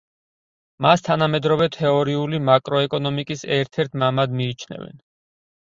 [0.85, 5.03] მას თანამედროვე თეორიული მაკროეკონომიკის ერთ-ერთ მამად მიიჩნევენ.